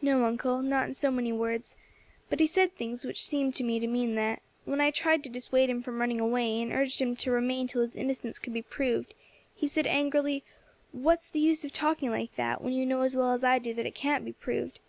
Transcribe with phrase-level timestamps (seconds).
[0.00, 1.76] "No, uncle, not in so many words,
[2.28, 4.42] but he said things which seemed to me to mean that.
[4.64, 7.82] When I tried to dissuade him from running away, and urged him to remain till
[7.82, 9.14] his innocence could be proved,
[9.54, 10.42] he said angrily,
[10.90, 13.72] 'What's the use of talking like that, when you know as well as I do
[13.74, 14.80] that it can't be proved.'